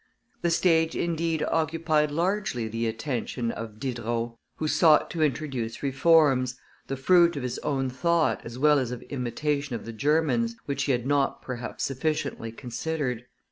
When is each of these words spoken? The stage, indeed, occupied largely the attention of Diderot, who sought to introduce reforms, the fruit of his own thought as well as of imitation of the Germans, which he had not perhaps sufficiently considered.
The 0.41 0.49
stage, 0.49 0.95
indeed, 0.95 1.43
occupied 1.43 2.09
largely 2.09 2.67
the 2.67 2.87
attention 2.87 3.51
of 3.51 3.79
Diderot, 3.79 4.31
who 4.55 4.67
sought 4.67 5.11
to 5.11 5.21
introduce 5.21 5.83
reforms, 5.83 6.59
the 6.87 6.97
fruit 6.97 7.35
of 7.35 7.43
his 7.43 7.59
own 7.59 7.87
thought 7.91 8.41
as 8.43 8.57
well 8.57 8.79
as 8.79 8.89
of 8.89 9.03
imitation 9.03 9.75
of 9.75 9.85
the 9.85 9.93
Germans, 9.93 10.55
which 10.65 10.85
he 10.85 10.91
had 10.91 11.05
not 11.05 11.43
perhaps 11.43 11.83
sufficiently 11.83 12.51
considered. 12.51 13.27